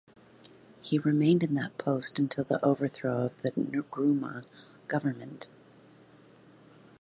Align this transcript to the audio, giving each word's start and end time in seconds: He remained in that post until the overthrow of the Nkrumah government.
He 0.81 0.97
remained 0.97 1.43
in 1.43 1.53
that 1.53 1.77
post 1.77 2.17
until 2.17 2.43
the 2.43 2.59
overthrow 2.65 3.17
of 3.23 3.37
the 3.43 3.51
Nkrumah 3.51 4.45
government. 4.87 5.51